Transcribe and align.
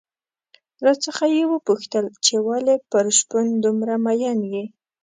راڅخه 0.85 1.27
یې 1.35 1.43
وپوښتل 1.53 2.05
چې 2.25 2.33
ولې 2.47 2.75
پر 2.91 3.05
شپون 3.17 3.47
دومره 3.63 3.93
مين 4.05 4.39
يې؟ 4.53 4.63